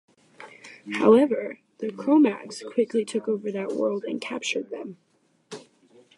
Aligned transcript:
However, 0.93 1.59
the 1.77 1.89
Kromaggs 1.89 2.63
quickly 2.67 3.05
took 3.05 3.27
over 3.27 3.51
that 3.51 3.73
world 3.73 4.03
and 4.03 4.19
captured 4.19 4.71
them. 4.71 4.97